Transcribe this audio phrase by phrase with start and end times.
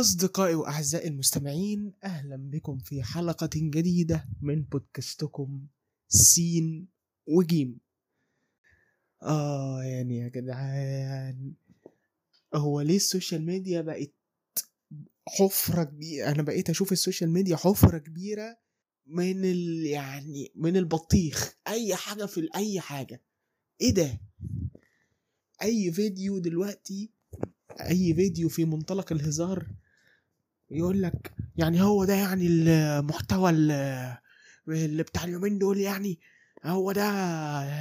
[0.00, 5.66] أصدقائي وأعزائي المستمعين أهلا بكم في حلقة جديدة من بودكاستكم
[6.08, 6.88] سين
[7.26, 7.78] وجيم.
[9.22, 11.52] آه يعني يا جدعان
[12.54, 14.12] هو ليه ال social media بقت
[15.28, 18.58] حفرة كبيرة أنا بقيت أشوف ال social media حفرة كبيرة
[19.06, 21.54] من ال يعني من البطيخ.
[21.68, 23.22] أي حاجة في أي حاجة.
[23.80, 24.20] إيه ده؟
[25.62, 27.10] أي فيديو دلوقتي
[27.80, 29.66] أي فيديو في منطلق الهزار
[30.74, 34.16] يقول لك يعني هو ده يعني المحتوى ال-
[34.68, 36.18] اللي بتاع اليومين دول يعني.
[36.64, 37.04] هو ده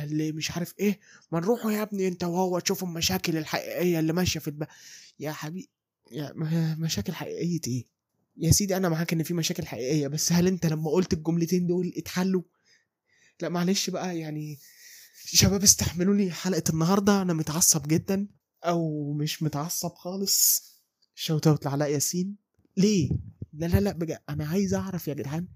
[0.04, 1.00] اللي مش عارف إيه.
[1.32, 4.68] ما نروحوا يا ابني أنت وهو تشوفوا المشاكل الحقيقية اللي ماشية في الب...
[5.20, 5.70] يا حبيبي
[6.12, 6.34] يا
[6.80, 7.86] مشاكل حقيقية إيه؟
[8.38, 11.94] يا سيدي أنا معاك إن في مشاكل حقيقية بس هل أنت لما قلت الجملتين دول
[11.98, 12.42] اتحلوا؟
[13.42, 14.60] لا معلش بقى يعني
[15.26, 18.28] شباب استحملوني حلقة النهارده أنا متعصب جدا
[18.64, 20.64] أو مش متعصب خالص.
[21.16, 22.36] shout out لعلاء ياسين.
[22.78, 23.10] ليه؟
[23.54, 25.48] لا لا لا بجد أنا عايز أعرف يا جدعان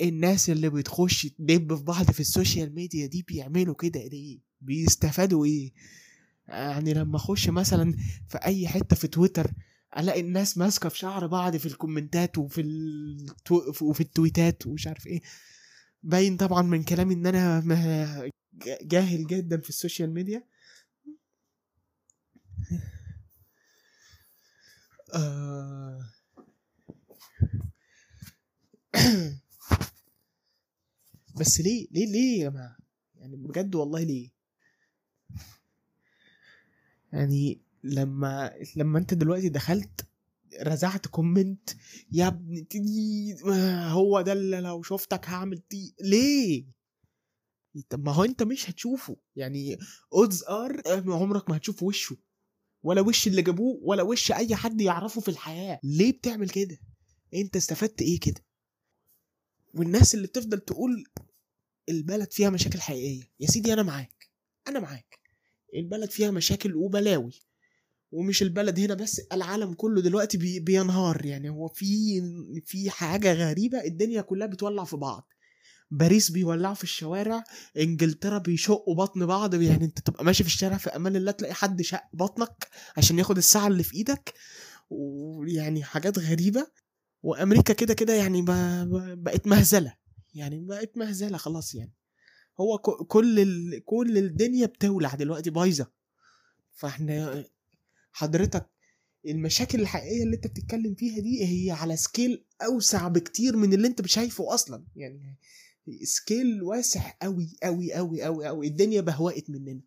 [0.00, 5.44] الناس اللي بتخش تدب في بعض في ال social media دي بيعملوا كده ليه؟ بيستفادوا
[5.44, 5.72] إيه؟
[6.48, 7.96] يعني لما أخش مثلا
[8.28, 9.50] في أي حتة في تويتر
[9.98, 13.72] ألاقي الناس ماسكة في شعر بعض في الكومنتات وفي التو...
[13.82, 15.20] وفي التويتات ومش عارف إيه.
[16.02, 18.30] باين طبعا من كلامي إن أنا
[18.82, 20.44] جاهل جدا في ال social media.
[25.14, 26.00] آه...
[31.40, 32.76] بس ليه ليه ليه يا جماعة؟
[33.14, 34.30] يعني بجد والله ليه؟
[37.12, 40.06] يعني لما لما انت دلوقتي دخلت
[40.62, 41.70] رزعت comment
[42.12, 43.36] يا ابني تي
[43.90, 46.64] هو ده اللي لو شفتك هعمل تي ليه؟
[47.88, 49.16] طب ما هو انت مش هتشوفه.
[49.36, 49.78] يعني
[50.12, 52.16] odds are عمرك ما هتشوف وشه.
[52.82, 55.80] ولا وش اللي جابوه ولا وش أي حد يعرفه في الحياة.
[55.84, 56.78] ليه بتعمل كده؟
[57.34, 58.44] انت استفدت إيه كده؟
[59.74, 61.04] والناس اللي بتفضل تقول
[61.88, 63.22] البلد فيها مشاكل حقيقية.
[63.40, 64.30] يا سيدي أنا معاك.
[64.68, 65.18] أنا معاك.
[65.74, 67.32] البلد فيها مشاكل وبلاوي.
[68.12, 71.48] ومش البلد هنا بس العالم كله دلوقتي بي بينهار يعني.
[71.48, 72.22] هو في
[72.66, 75.28] في حاجة غريبة الدنيا كلها بتولع في بعض.
[75.90, 77.44] باريس بيولعوا في الشوارع
[77.76, 79.54] إنجلترا بيشقوا بطن بعض.
[79.54, 83.36] يعني أنت تبقى ماشي في الشارع في أمان الله تلاقي حد شق بطنك عشان ياخد
[83.36, 84.34] الساعة اللي في إيدك.
[84.90, 86.66] ويعني حاجات غريبة.
[87.22, 88.42] وأمريكا كده كده يعني
[89.14, 89.94] بقت مهزلة.
[90.34, 91.92] يعني بقت مهزلة خلاص يعني.
[92.60, 93.84] هو كل ال...
[93.84, 95.90] كل الدنيا بتولع دلوقتي بايظة.
[96.72, 97.44] فاحنا
[98.12, 98.66] حضرتك
[99.26, 104.06] المشاكل الحقيقية اللي انت بتتكلم فيها دي هي على scale أوسع بكتير من اللي انت
[104.06, 104.84] شايفه أصلا.
[104.96, 105.36] يعني
[106.02, 109.80] scale واسع قوي قوي قوي قوي قوي الدنيا بهوقت مننا.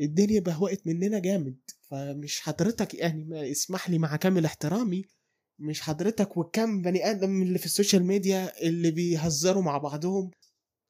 [0.00, 1.56] الدنيا بهوقت مننا جامد.
[1.82, 5.04] فمش حضرتك يعني ما اسمح لي مع كامل احترامي
[5.62, 10.30] مش حضرتك وكم بني آدم اللي في ال social media اللي بيهزروا مع بعضهم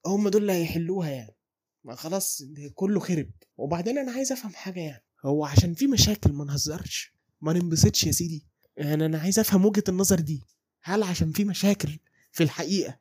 [0.06, 1.36] هم دول اللي هيحلوها يعني.
[1.84, 2.42] ما خلاص
[2.74, 3.30] كله خرب.
[3.56, 5.04] وبعدين أنا عايز أفهم حاجة يعني.
[5.24, 8.46] هو عشان في مشاكل ما نهزرش؟ ما ننبسطش يا سيدي.
[8.76, 10.42] يعني أنا عايز أفهم وجهة النظر دي.
[10.82, 11.98] هل عشان في مشاكل
[12.32, 12.98] في الحقيقة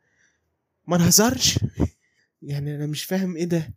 [0.87, 1.59] ما نهزرش؟
[2.41, 3.73] يعني أنا مش فاهم إيه ده.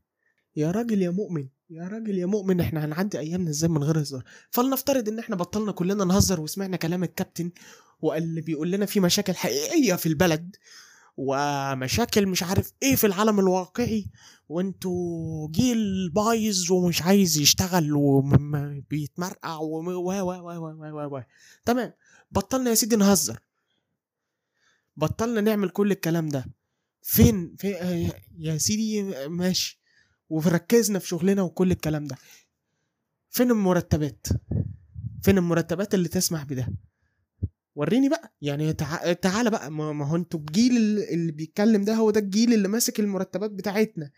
[0.57, 1.49] يا راجل يا مؤمن.
[1.71, 5.73] يا راجل يا مؤمن إحنا هنعدي أيامنا إزاي من غير هزار؟ فلنفترض إن إحنا بطلنا
[5.73, 7.51] كلنا نهزر وسمعنا كلام الكابتن
[8.01, 10.57] وقال اللي بيقول لنا في مشاكل حقيقية في البلد
[11.17, 14.07] ومشاكل مش عارف إيه في العالم الواقعي
[14.49, 21.23] وإنتوا جيل بايظ ومش عايز يشتغل وبيتمرقع و و و و
[21.65, 21.93] تمام.
[22.31, 23.41] بطلنا يا سيدي نهزر.
[24.97, 26.47] بطلنا نعمل كل الكلام ده.
[27.03, 27.69] فين؟ في
[28.39, 29.81] يا سيدي ماشي.
[30.29, 32.17] وركزنا في شغلنا وكل الكلام ده.
[33.31, 34.27] فين المرتبات؟
[35.23, 36.69] فين المرتبات اللي تسمح بده؟
[37.75, 38.35] وريني بقى.
[38.41, 39.13] يعني تع...
[39.13, 39.71] تعالى بقى.
[39.71, 44.11] ما هو أنتوا الجيل اللي بيتكلم ده هو ده الجيل اللي ماسك المرتبات بتاعتنا.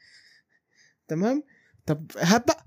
[1.08, 1.42] تمام؟
[1.86, 2.66] طب هات بقى.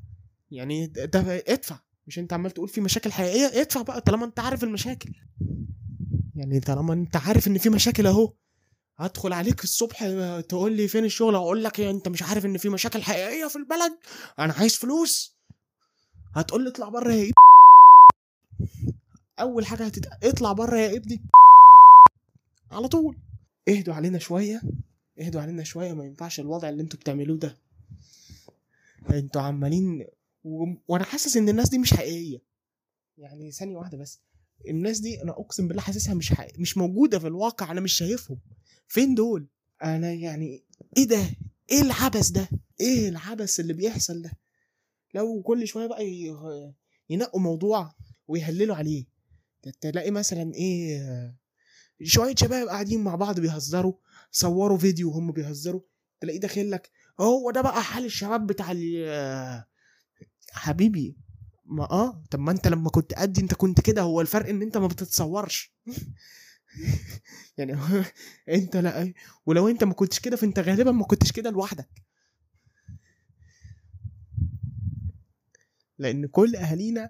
[0.52, 1.80] يعني ده ادفع.
[2.08, 5.10] مش انت عمال تقول في مشاكل حقيقية؟ ادفع بقى طالما انت عارف المشاكل.
[6.36, 8.34] يعني طالما انت عارف ان في مشاكل اهو.
[8.98, 10.04] هدخل عليك الصبح
[10.40, 13.98] تقول لي فين الشغل؟ أقول لك انت مش عارف ان في مشاكل حقيقية في البلد.
[14.40, 15.38] أنا عايز فلوس.
[16.36, 17.14] هتقول لي اطلع بره
[19.42, 20.06] أول حاجة هتت...
[20.24, 21.22] اطلع بره يا ابني.
[22.72, 23.18] على طول.
[23.70, 24.62] اهدوا علينا شوية.
[25.20, 25.94] اهدوا علينا شوية.
[25.94, 27.58] ما ينفعش الوضع اللي أنتوا بتعملوه ده.
[29.10, 30.06] أنتوا عمالين
[30.44, 30.66] و...
[30.88, 32.42] وأنا حاسس ان الناس دي مش حقيقية.
[33.18, 34.20] يعني ثانية واحدة بس.
[34.70, 36.62] الناس دي أنا أقسم بالله حاسسها مش حقيقية.
[36.62, 37.72] مش موجودة في الواقع.
[37.72, 38.40] أنا مش شايفهم.
[38.88, 39.48] فين دول؟
[39.84, 40.64] أنا يعني
[40.98, 41.22] إيه ده؟
[41.72, 42.50] إيه العبث ده؟
[42.82, 44.32] إيه العبث اللي بيحصل ده؟
[45.14, 46.06] لو كل شوية بقى
[47.10, 47.94] ينقوا موضوع
[48.28, 49.06] ويهللوا عليه.
[49.82, 51.36] تلاقي مثلا إيه
[52.04, 53.94] شوية شباب قاعدين مع بعض بيهزروا
[54.32, 55.82] صوروا فيديو وهم بيهزروا
[56.22, 58.74] تلاقيه داخل لك هو ده بقى حال الشباب بتاع
[60.52, 61.18] حبيبي
[61.66, 64.78] ما آه طب ما أنت لما كنت قدي أنت كنت كده هو الفرق إن أنت
[64.78, 65.74] ما بتتصورش.
[67.58, 67.78] يعني
[68.50, 69.14] أنت لا
[69.46, 71.90] ولو أنت ما كنتش كده فأنت غالبا ما كنتش كده لوحدك.
[75.98, 77.10] لأن كل أهالينا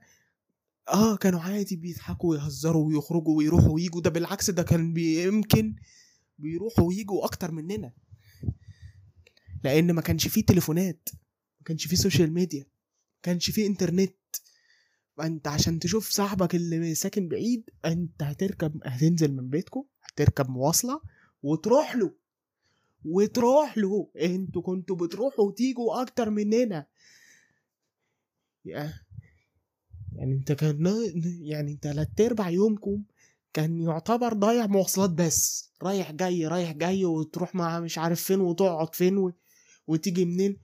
[0.94, 5.76] آه كانوا عادي بيضحكوا ويهزروا ويخرجوا ويروحوا ويجوا ده بالعكس ده كان يمكن
[6.38, 7.94] بيروحوا ويجوا أكتر مننا.
[9.64, 11.10] لأن ما كانش فيه تليفونات
[11.60, 14.16] ما كانش فيه social media ما كانش فيه انترنت
[15.22, 21.02] انت عشان تشوف صاحبك اللي ساكن بعيد أنت هتركب هتنزل من بيتكم هتركب مواصلة
[21.44, 22.16] وتروح له.
[23.06, 24.12] وتروح له.
[24.22, 26.88] أنتوا كنتوا بتروحوا وتيجوا أكتر مننا.
[30.20, 31.04] يعني أنت كان
[31.42, 33.04] يعني تلات أرباع يومكم
[33.54, 35.72] كان يعتبر ضايع مواصلات بس.
[35.84, 39.34] رايح جاي رايح جاي وتروح مع مش عارف فين وتقعد فين و...
[39.88, 40.58] وتيجي منين.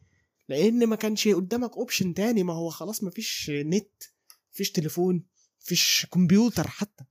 [0.50, 2.44] لأن ما كانش قدامك اوبشن تاني.
[2.44, 4.04] ما هو خلاص ما فيش نت
[4.52, 5.24] فيش تليفون
[5.60, 7.04] فيش كمبيوتر حتى.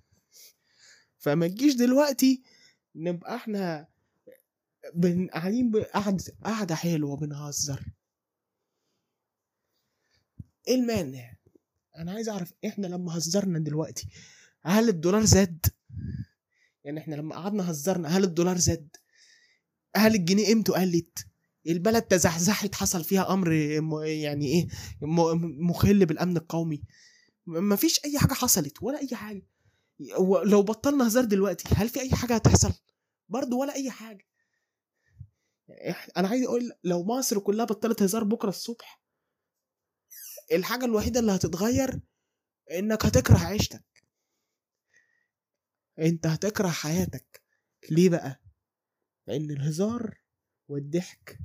[1.22, 2.42] فما تجيش دلوقتي
[2.94, 3.88] نبقى إحنا
[5.32, 7.84] قاعدين قعدة قعدة حلوة بنهزر.
[10.68, 11.36] إيه المانع؟
[11.98, 14.08] أنا عايز أعرف إحنا لما هزرنا دلوقتي
[14.62, 15.66] هل الدولار زاد؟
[16.84, 18.96] يعني إحنا لما قعدنا هزرنا هل الدولار زاد؟
[19.96, 21.26] هل الجنيه قيمته قلت؟
[21.66, 23.52] البلد تزحزحت حصل فيها أمر
[24.06, 24.68] يعني إيه
[25.68, 26.82] مخل بالأمن القومي.
[27.46, 29.46] مفيش أي حاجة حصلت ولا أي حاجة.
[30.44, 32.72] لو بطلنا هزار دلوقتي هل في أي حاجة هتحصل؟
[33.28, 34.26] برضه ولا أي حاجة.
[36.16, 39.01] أنا عايز أقول لو مصر كلها بطلت هزار بكرة الصبح
[40.52, 42.00] الحاجة الوحيدة اللي هتتغير
[42.70, 43.84] إنك هتكره عيشتك.
[45.98, 47.42] أنت هتكره حياتك.
[47.90, 48.40] ليه بقى؟
[49.26, 50.18] لأن الهزار
[50.68, 51.38] والضحك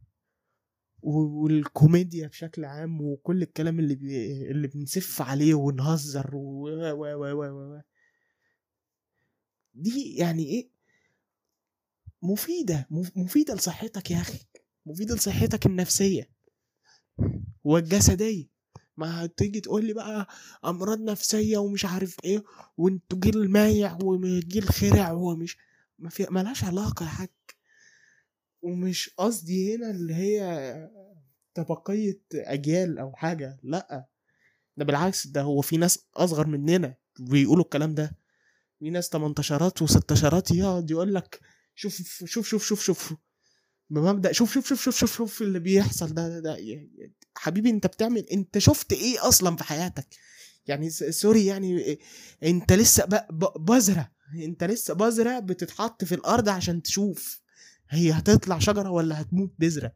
[1.01, 4.41] والكوميديا بشكل عام وكل الكلام اللي بي...
[4.51, 7.81] اللي بنسف عليه ونهزر و و و و و
[9.73, 10.69] دي يعني إيه؟
[12.21, 12.87] مفيدة.
[13.15, 14.45] مفيدة لصحتك يا أخي.
[14.85, 16.29] مفيدة لصحتك النفسية
[17.63, 18.56] والجسدية.
[18.97, 20.27] ما هتيجي تقول لي بقى
[20.65, 22.43] أمراض نفسية ومش عارف إيه
[22.77, 25.57] وأنتوا جيل مايع وجيل خرع ومش
[25.99, 27.29] ما في ملهاش علاقة يا حاج.
[28.61, 30.41] ومش قصدي هنا اللي هي
[31.53, 34.07] طبقية أجيال أو حاجة لأ.
[34.77, 38.17] ده بالعكس ده هو في ناس أصغر مننا بيقولوا الكلام ده.
[38.79, 41.39] في ناس 18 و16 يقعد يقول لك
[41.75, 41.95] شوف
[42.25, 43.13] شوف شوف شوف شوف.
[43.89, 46.13] بمبدا شوف شوف شوف شوف شوف شوف اللي بيحصل.
[46.13, 46.57] ده ده, ده
[47.35, 50.07] حبيبي انت بتعمل انت شفت إيه أصلا في حياتك؟
[50.67, 51.99] يعني سوري يعني
[52.43, 53.05] انت لسه
[53.59, 54.11] بذرة.
[54.35, 57.41] انت لسه بذرة بتتحط في الأرض عشان تشوف
[57.89, 59.93] هي هتطلع شجرة ولا هتموت بذرة.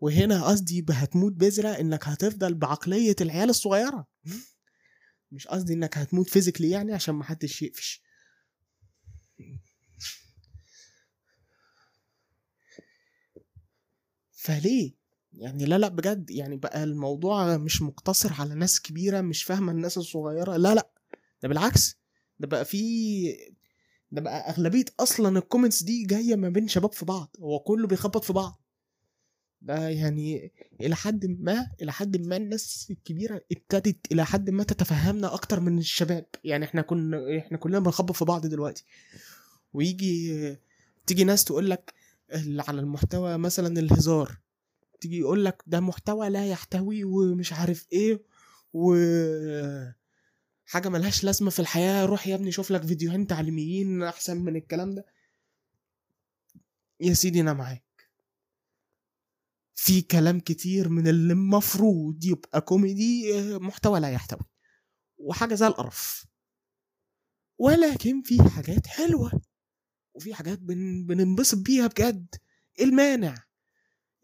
[0.00, 4.06] وهنا قصدي هتموت بذرة إنك هتفضل بعقلية العيال الصغيرة.
[5.32, 8.05] مش قصدي إنك هتموت فيزيكلي يعني عشان ما حدش يقفش.
[14.46, 14.92] فليه؟
[15.32, 19.98] يعني لا لا بجد يعني بقى الموضوع مش مقتصر على ناس كبيرة مش فاهمة الناس
[19.98, 20.90] الصغيرة لا لا
[21.42, 21.96] ده بالعكس
[22.40, 22.82] ده بقى في
[24.12, 28.24] ده بقى أغلبية أصلا الكومنتس دي جاية ما بين شباب في بعض هو كله بيخبط
[28.24, 28.62] في بعض.
[29.62, 35.34] ده يعني إلى حد ما إلى حد ما الناس الكبيرة ابتدت إلى حد ما تتفهمنا
[35.34, 36.26] أكتر من الشباب.
[36.44, 38.84] يعني إحنا كنا إحنا كلنا بنخبط في بعض دلوقتي.
[39.72, 40.56] ويجي
[41.06, 41.94] تيجي ناس تقول لك
[42.32, 44.38] على المحتوى مثلا الهزار
[45.00, 48.22] تيجي يقول لك ده محتوى لا يحتوي ومش عارف إيه
[48.72, 48.94] و
[50.66, 54.94] حاجة ملهاش لازمة في الحياة روح يا ابني شوف لك فيديوهين تعليميين أحسن من الكلام
[54.94, 55.04] ده.
[57.00, 57.82] يا سيدي أنا معاك.
[59.74, 64.40] في كلام كتير من اللي المفروض يبقى كوميدي محتوى لا يحتوي
[65.18, 66.26] وحاجة زي القرف.
[67.58, 69.42] ولكن في حاجات حلوة.
[70.16, 71.06] وفي حاجات بن...
[71.06, 72.26] بننبسط بيها بجد.
[72.78, 73.44] إيه المانع؟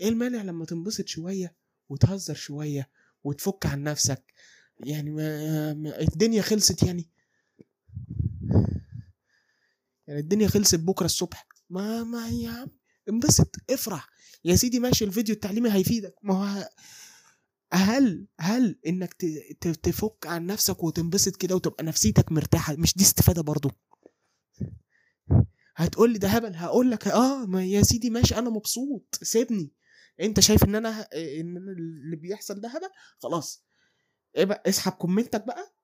[0.01, 1.57] إيه المانع لما تنبسط شوية
[1.89, 2.91] وتهزر شوية
[3.25, 4.33] وتفك عن نفسك؟
[4.85, 5.75] يعني ما...
[5.75, 7.11] ما الدنيا خلصت يعني.
[10.07, 11.47] يعني الدنيا خلصت بكرة الصبح.
[11.71, 12.69] ما ما يا عم
[13.09, 14.09] انبسط افرح.
[14.45, 16.15] يا سيدي ماشي الفيديو التعليمي هيفيدك.
[16.23, 16.69] ما هو
[17.73, 19.15] هل هل إنك
[19.83, 23.71] تفك عن نفسك وتنبسط كده وتبقى نفسيتك مرتاحة؟ مش دي استفادة برضو؟
[25.75, 29.73] هتقول لي ده هبل هقول لك آه ما يا سيدي ماشي أنا مبسوط سيبني.
[30.21, 32.89] أنت شايف إن أنا إن أنا اللي بيحصل ده هبل؟
[33.19, 33.65] خلاص.
[34.37, 35.75] إيه بقى اسحب كومنتك بقى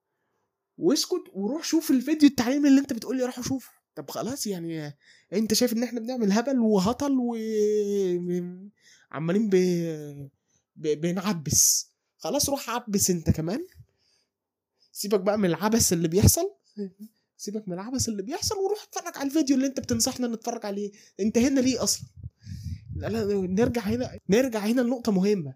[0.77, 4.93] واسكت وروح شوف الفيديو التعليمي اللي أنت بتقول لي روح شوفه طب خلاص يعني
[5.33, 7.35] أنت شايف إن إحنا بنعمل هبل وهطل و
[9.11, 9.55] عمالين ب...
[10.75, 11.01] ب...
[11.01, 11.89] بنعبس.
[12.17, 13.67] خلاص روح عبس أنت كمان.
[14.91, 16.55] سيبك بقى من العبث اللي بيحصل.
[17.39, 20.91] سيبك من العبث اللي بيحصل وروح اتفرج على الفيديو اللي انت بتنصحنا نتفرج عليه.
[21.19, 22.07] انت هنا ليه أصلا؟
[22.95, 25.53] لا لا نرجع هنا نرجع هنا لنقطة مهمة.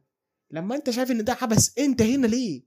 [0.52, 2.64] لما انت شايف ان ده عبث انت هنا ليه؟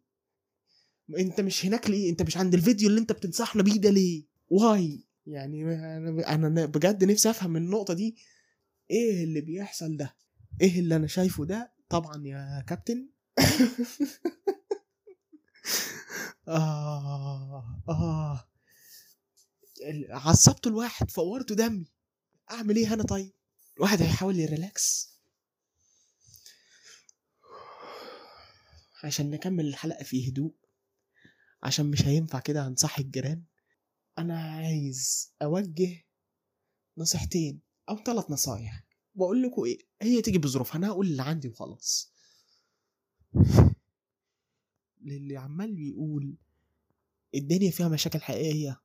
[1.19, 5.05] انت مش هناك ليه؟ انت مش عند الفيديو اللي انت بتنصحنا بيه ده ليه؟ واي.
[5.27, 8.17] يعني أنا أنا بجد نفسي افهم النقطة دي.
[8.91, 10.17] إيه اللي بيحصل ده؟
[10.61, 13.09] إيه اللي أنا شايفه ده؟ طبعا يا كابتن.
[16.49, 18.49] آه آه.
[20.11, 21.87] عصبت الواحد فورته دمي.
[22.51, 23.33] أعمل إيه أنا طيب؟
[23.77, 25.17] الواحد هيحاول يريلاكس.
[29.05, 30.55] عشان نكمل الحلقة في هدوء
[31.63, 33.43] عشان مش هينفع كده هنصحي الجيران
[34.19, 36.05] أنا عايز أوجه
[36.99, 38.85] نصيحتين أو ثلاث نصايح.
[39.15, 42.13] بقول لكم إيه هي تيجي بظروفها أنا هقول اللي عندي وخلاص.
[45.01, 46.37] للي عمال بيقول
[47.35, 48.81] الدنيا فيها مشاكل حقيقية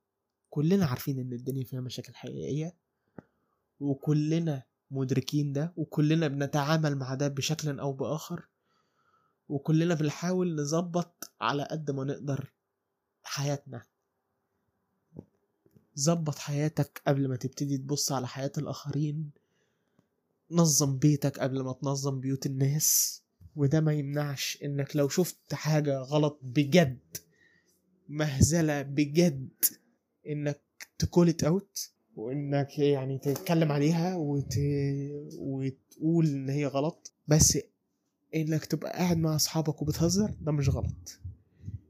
[0.52, 2.76] كلنا عارفين إن الدنيا فيها مشاكل حقيقية
[3.80, 8.48] وكلنا مدركين ده وكلنا بنتعامل مع ده بشكل أو بآخر
[9.48, 12.52] وكلنا بنحاول نظبط على قد ما نقدر
[13.22, 13.82] حياتنا.
[15.98, 19.30] ظبط حياتك قبل ما تبتدي تبص على حياة الآخرين.
[20.50, 23.22] نظم بيتك قبل ما تنظم بيوت الناس.
[23.56, 27.16] وده ما يمنعش إنك لو شفت حاجة غلط بجد
[28.08, 29.50] مهزلة بجد
[30.28, 30.60] إنك
[30.98, 34.54] تكولت اوت وإنك يعني تتكلم عليها وت...
[35.38, 37.12] وتقول إن هي غلط.
[37.28, 37.58] بس
[38.34, 41.18] إنك تبقى قاعد مع أصحابك وبتهزر ده مش غلط.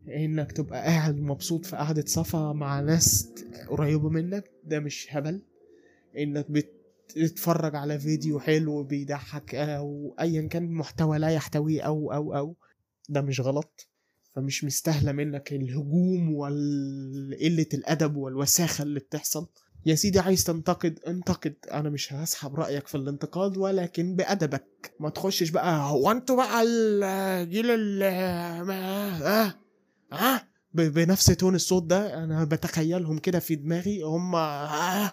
[0.09, 3.29] إنك تبقى قاعد مبسوط في قعدة صفا مع ناس
[3.69, 5.43] قريبة منك ده مش هبل.
[6.19, 12.57] إنك بتتفرج على فيديو حلو بيضحك أو ايا كان محتوى لا يحتويه أو أو أو
[13.09, 13.89] ده مش غلط.
[14.35, 19.47] فمش مستاهلة منك الهجوم وقلة الأدب والوساخة اللي بتحصل.
[19.87, 21.55] يا سيدي عايز تنتقد انتقد.
[21.73, 24.95] أنا مش هسحب رأيك في الانتقاد ولكن بأدبك.
[25.01, 29.55] ما تخشش بقى هو أنتوا بقى الجيل ال آه
[30.13, 30.43] آه
[30.75, 35.13] بنفس تون الصوت ده أنا بتخيلهم كده في دماغي هم آه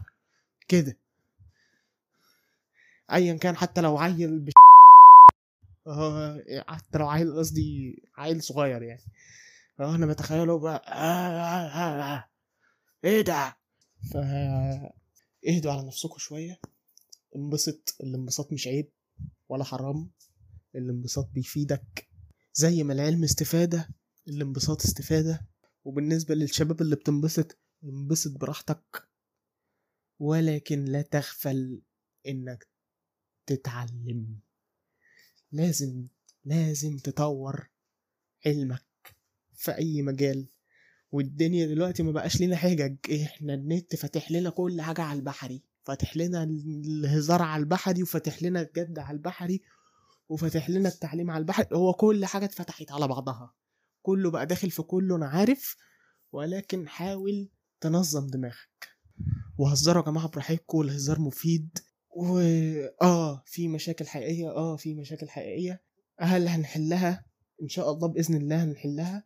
[0.67, 0.97] كده.
[3.11, 4.53] ايا كان حتى لو عيل بش...
[6.67, 9.01] حتى لو عيل قصدي عيل صغير يعني.
[9.79, 12.29] آه أنا بتخيله بقى آه آه آه آه.
[13.03, 13.57] إيه ده؟
[14.11, 14.17] ف
[15.47, 16.59] اهدوا على نفسكم شوية.
[17.35, 18.91] انبسط الانبساط مش عيب
[19.49, 20.11] ولا حرام.
[20.75, 22.09] الانبساط بيفيدك
[22.53, 23.89] زي ما العلم استفادة
[24.27, 25.47] الانبساط استفادة.
[25.83, 29.09] وبالنسبة للشباب اللي بتنبسط انبسط براحتك.
[30.19, 31.81] ولكن لا تغفل
[32.27, 32.67] إنك
[33.45, 34.39] تتعلم.
[35.51, 36.07] لازم
[36.45, 37.69] لازم تطور
[38.45, 38.85] علمك
[39.53, 40.47] في أي مجال.
[41.11, 45.63] والدنيا دلوقتي ما بقاش لينا حجج إحنا النت فاتح لنا كل حاجة على البحري.
[45.83, 49.61] فاتح لنا الهزار على البحري وفاتح لنا الجد على البحري
[50.29, 51.67] وفاتح لنا التعليم على البحري.
[51.73, 53.53] هو كل حاجة اتفتحت على بعضها.
[54.01, 55.75] كله بقى داخل في كله أنا عارف.
[56.31, 57.49] ولكن حاول
[57.81, 58.89] تنظم دماغك.
[59.57, 61.77] وهزروا يا جماعة براحتكم الهزار مفيد.
[62.15, 62.39] و
[63.01, 65.81] آه في مشاكل حقيقية آه في مشاكل حقيقية.
[66.19, 67.25] هل هنحلها؟
[67.61, 69.23] إن شاء الله بإذن الله هنحلها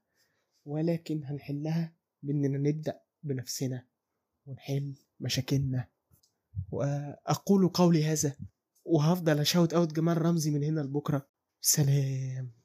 [0.66, 3.86] ولكن هنحلها بإننا نبدأ بنفسنا
[4.46, 5.88] ونحل مشاكلنا.
[6.72, 8.36] وأقول قولي هذا
[8.86, 11.28] وهفضل اشاوت أوت جمال رمزي من هنا لبكرة.
[11.62, 12.63] سلام.